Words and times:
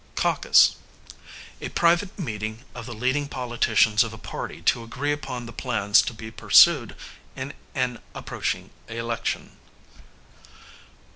Caucus, 0.15 0.77
a 1.61 1.69
private 1.69 2.17
meeting 2.17 2.63
of 2.73 2.87
the 2.87 2.93
leading 2.95 3.27
politicians 3.27 4.03
of 4.03 4.13
a 4.13 4.17
party 4.17 4.59
to 4.63 4.81
agree 4.83 5.11
upon 5.11 5.45
the 5.45 5.53
plans 5.53 6.01
to 6.01 6.11
be 6.15 6.31
pursued 6.31 6.95
in 7.35 7.53
an 7.75 7.99
approaching 8.15 8.71
election. 8.87 9.57